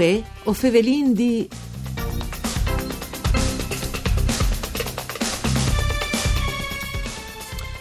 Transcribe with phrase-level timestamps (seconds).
[0.00, 1.46] Uè, o fevelin di...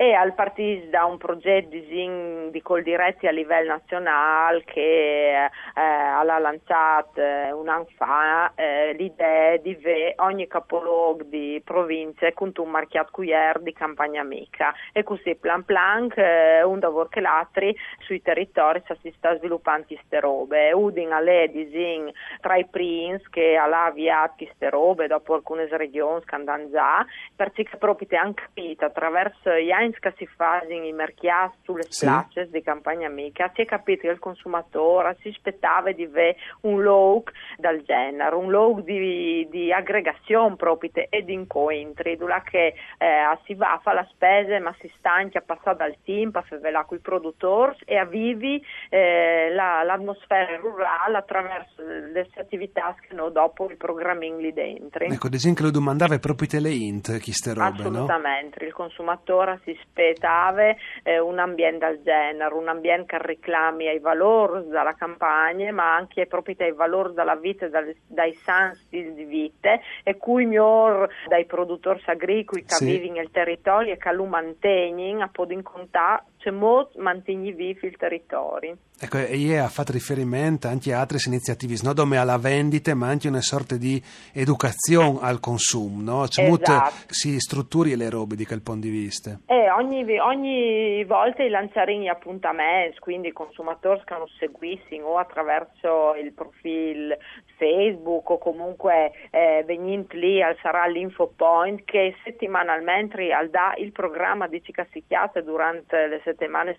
[0.00, 6.22] e al partito da un progetto di, di Coldiretti a livello nazionale che eh, ha
[6.38, 12.70] lanciato eh, un anno fa eh, l'idea di avere ogni capoluogo di provincia con un
[12.70, 14.72] marchiato cuier di campagna amica.
[14.94, 20.18] E così plan plan eh, un lavoro che l'altro sui territori si sta sviluppando queste
[20.18, 20.72] robe.
[20.72, 22.10] Udin a Ledising
[22.40, 27.04] tra i Prince che ha avviato queste robe dopo alcune regioni che andano già
[27.36, 32.08] perché proprio hanno capito attraverso gli anni che si fanno i mercati sulle sì.
[32.50, 37.32] di campagna amica, si è capito che il consumatore si aspettava di avere un look
[37.56, 43.54] del genere, un look di, di aggregazione proprio e di incontri, dove che eh, si
[43.54, 46.96] va a fare la spesa ma si stanca a passare dal team, a fare con
[46.96, 53.68] i produttori e a vivi eh, la, l'atmosfera rurale attraverso le attività che hanno dopo
[53.68, 55.04] il programming lì dentro.
[55.04, 58.66] Ecco, ad esempio lo domandava proprio te le int, chi ste robe, Assolutamente, no?
[58.66, 64.68] il consumatore si aspettava eh, un ambiente del genere, un ambiente che reclami ai valori
[64.68, 70.16] della campagna, ma anche proprio ai valori della vita, dai, dai sans di vita, e
[70.16, 72.84] cui miglior dai produttori agricoli che sì.
[72.84, 77.96] vivono nel territorio e che lo mantengono a poter incontrare c'è molto mantieni vivi il
[77.96, 78.76] territorio.
[78.98, 83.28] Ecco, e ha fatto riferimento anche a altre iniziative, non come alla vendita, ma anche
[83.28, 84.02] una sorta di
[84.34, 86.26] educazione al consumo, no?
[86.26, 87.06] C'è esatto.
[87.08, 89.38] si strutturi le robe di quel punto di vista.
[89.46, 96.32] Eh, ogni, ogni volta lanciare appuntamenti, quindi i consumatori che non seguissero o attraverso il
[96.32, 97.16] profilo
[97.56, 103.92] Facebook o comunque eh, venint lì al sarà l'info point che settimanalmente al dà il
[103.92, 106.29] programma di Cicassichiate durante le settimane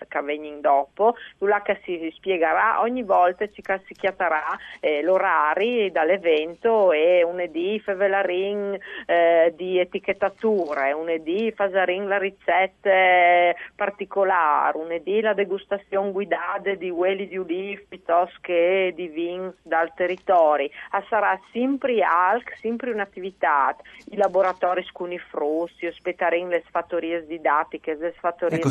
[0.07, 7.79] che vengono dopo, là che si spiegherà ogni volta Cicassichiaterà eh, l'orari dall'evento e unedì
[7.79, 17.27] fevelarin eh, di etichettatura, unedì fasarin la ricette particolare, unedì la degustazione guidata di ueli
[17.27, 20.69] di uliv piuttosto che di vins dal territorio.
[21.09, 23.75] Sarà sempre alc, sempre un'attività,
[24.11, 28.69] i laboratori scuni frussi, ospitare le fattorie didattiche, le fattorie Ecco,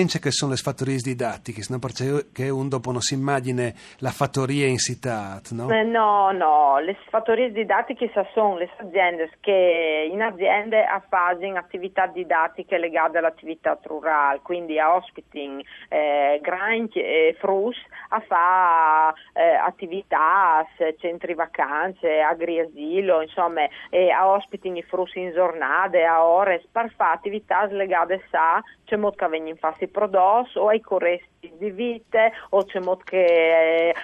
[0.00, 1.78] pochino che sono le fattorie didattiche, no?
[1.78, 5.70] perché un dopo non si immagina la fattoria in città, no?
[5.70, 12.78] Eh, no, no, le fattorie didattiche sono le aziende che in aziende fanno attività didattiche
[12.78, 17.76] legate all'attività rurale, quindi a ospiting eh, granchi e frus
[18.08, 20.66] a fare eh, attività,
[20.98, 27.66] centri vacanze, agri-asilo, insomma, e a ospiti in frusi in giornate, a ore, fare attività
[27.66, 32.80] legate a c'è molto che vengono fatti prodotti o ai corresti di vite o c'è
[32.80, 33.94] mod che eh,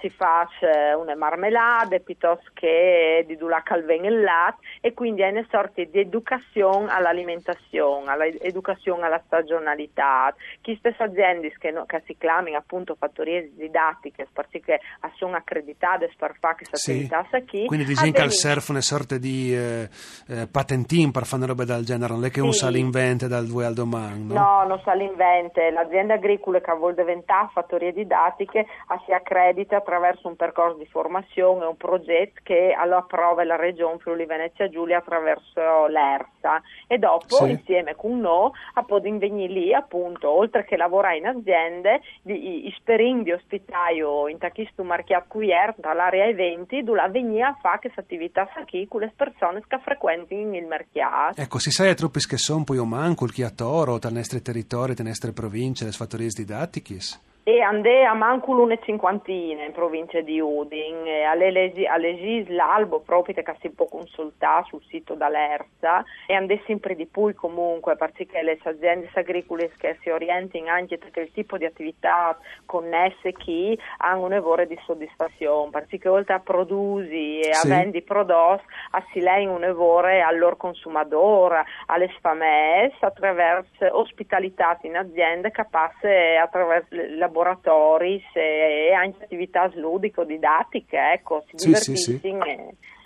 [0.00, 0.48] si fa
[0.96, 5.98] una marmelade piuttosto che di dula calven il latte e quindi è una sorta di
[5.98, 10.34] educazione all'alimentazione, all'educazione alla stagionalità.
[10.60, 14.80] Chi stesse aziende che, no, che si chiamano appunto fattorie didattiche perché
[15.16, 16.90] sono accreditate per fare questa sì.
[16.92, 17.66] attività qui.
[17.66, 19.88] Quindi dici che al surf una sorta di eh,
[20.28, 22.46] eh, patentin per fare roba del genere, non è che sì.
[22.46, 24.34] un sa l'invente dal due al domani, no?
[24.34, 24.94] No, non sa
[25.36, 25.70] l'invente.
[25.70, 28.66] L'azienda agricola che vuole diventare fattorie didattiche
[29.04, 34.26] si accredita attraverso un percorso di formazione, un progetto che lo approva la Regione Friuli
[34.26, 37.50] Venezia Giulia attraverso l'ERSA e dopo sì.
[37.50, 43.32] insieme con noi a venire lì appunto oltre che lavorare in aziende di, sperin di
[43.32, 49.00] ospitaio in tachisto marchiato cuier dall'area eventi dove venire a fare questa attività qui con
[49.00, 53.24] le persone che frequentano il mercato ecco si sa troppi che sono poi o manco
[53.24, 58.12] il chiatoro tra i nostri territori, le nostre province le fattorie didattiche e andè a
[58.12, 64.82] manco una cinquantina in provincia di Udin, all'Egis l'albo proprio che si può consultare sul
[64.88, 70.70] sito dall'ERSA e andè sempre di più comunque perché le aziende agricole che si orientano
[70.70, 76.34] anche perché il tipo di attività connesse chi hanno un evore di soddisfazione perché oltre
[76.34, 77.64] a produsi e sì.
[77.64, 78.64] a vendi prodotti
[79.12, 86.88] si lei un evore al loro consumatore, alle sfames attraverso ospitalità in aziende capace attraverso
[86.90, 92.20] la laboratori e anche attività ludico-didattiche, ecco, si sì, sì, sì.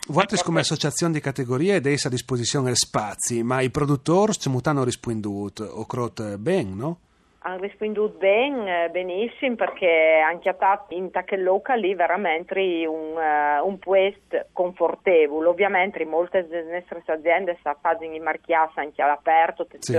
[0.08, 5.64] Volte come associazione di categorie ed a disposizione spazi, ma i produttori ci hanno risponduto
[5.64, 6.98] o crot ben, no?
[7.42, 14.46] hanno risposto ben, benissimo perché anche a in Tachelloca lì veramente un, uh, un puesto
[14.52, 15.48] confortevole.
[15.48, 19.96] Ovviamente molte delle nostre aziende stanno facendo i marchiassi anche all'aperto, sì.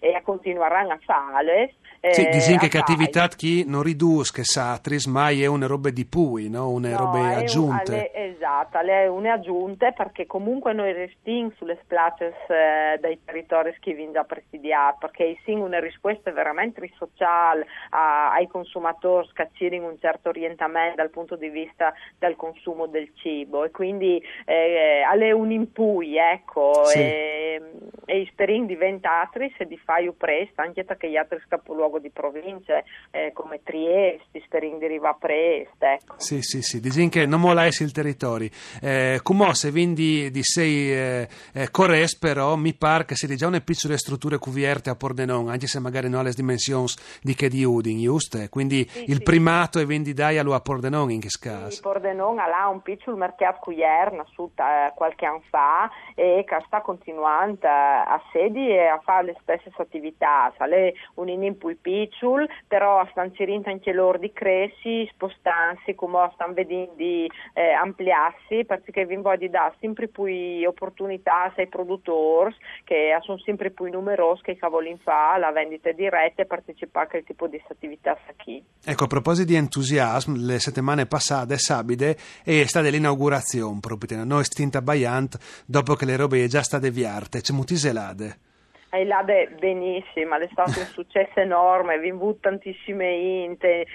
[0.00, 1.74] e continueranno a fare
[2.12, 6.70] sì, dici che attività chi non ridusca satris, mai è una roba di pui, no?
[6.70, 8.10] Una no, roba aggiunte.
[8.14, 14.10] Un, esatto, le une aggiunte perché comunque noi restiamo sulle splaces eh, dai territori che
[14.12, 20.96] già presidiati, perché sì una risposta veramente sociale ai consumatori che chiedono un certo orientamento
[20.96, 26.84] dal punto di vista del consumo del cibo e quindi eh, alle un impui, ecco,
[26.84, 26.98] sì.
[26.98, 27.62] e,
[28.04, 32.84] e sperin diventati se di fai presto anche perché gli altri capoluoghi luogo di province
[33.10, 35.98] eh, come Trieste, Sperin di Riva Preste.
[36.00, 36.14] Ecco.
[36.18, 38.48] Sì, sì, sì, dicono che non mola il territorio.
[38.80, 43.46] Eh, come se vindi di sei eh, eh, corres, però mi pare che sia già
[43.46, 46.86] una piccola struttura cuvierte a Pordenone, anche se magari non ha le dimensioni
[47.22, 48.38] di che di Udin, giusto?
[48.50, 49.22] Quindi sì, il sì.
[49.22, 51.70] primato è vendi dai a Pordenone in che caso.
[51.70, 56.80] Sì, Pordenone ha un piccolo mercato cuvier nasciuta eh, qualche anno fa e che sta
[56.80, 63.30] continuando a sedi e a fare le stesse attività, sale un input picciul, però stanno
[63.34, 69.48] cercando anche loro di crescere, spostarsi, come stanno vedendo di eh, ampliarsi, perché vi voglio
[69.48, 70.24] dare sempre più
[70.66, 72.54] opportunità ai produttori
[72.84, 77.24] che sono sempre più numerosi che vogliono fare la vendita diretta e partecipare a quel
[77.24, 78.64] tipo di attività qui.
[78.82, 84.80] Ecco, a proposito di entusiasmo, le settimane passate sabide è stata l'inaugurazione proprio, noi stinta
[84.80, 88.52] Baiant dopo che le robe già state viarte, c'è mutiselade.
[88.94, 93.86] E è benissimo, è stato un successo enorme, vi avuto tantissime inte,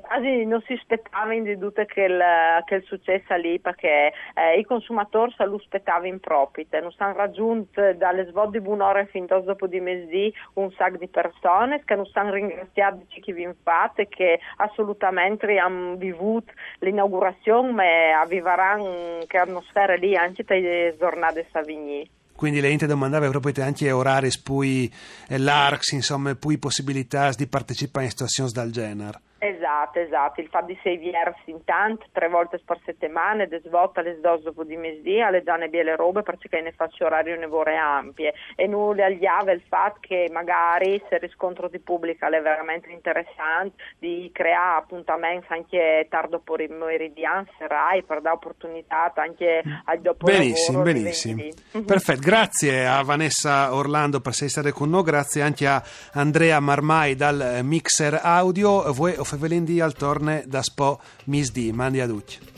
[0.00, 2.20] quasi non si aspettava in tutto che il,
[2.64, 7.14] che il successo lì perché eh, i consumatori se lo aspettavano in propite, non stanno
[7.14, 12.06] raggiunti dalle svolte di buon'ora fin dopo di mesi un sacco di persone che non
[12.06, 20.16] stanno ringraziando chi vi fate che assolutamente hanno vissuto l'inaugurazione ma avviveranno che atmosfera lì
[20.16, 24.88] anche tra le giornate Savigny quindi le ente domandava proprio anche orari poi
[25.26, 29.20] eh, l'ARCS, insomma, poi possibilità di partecipare in situazioni del genere.
[29.40, 34.16] Esatto, esatto, il fatto di sei versi intanto, tre volte per settimana, de svolta le
[34.18, 38.34] sdos dopo di mesdì, alle già ne biele robe perché ne faccio orario nevore ampie
[38.56, 43.76] e nulla agliava il fatto che magari se il riscontro di pubblica è veramente interessante
[44.00, 51.44] di creare appuntamenti anche tardo pomeridiano, serai per dare opportunità anche al dopo Benissimo, benissimo.
[51.86, 55.80] Perfetto, grazie a Vanessa Orlando per essere con noi, grazie anche a
[56.14, 58.92] Andrea Marmai dal Mixer Audio.
[58.92, 61.70] Voi Fevelin di al torne da Spo Misdi.
[61.70, 62.57] Mandi a tutti.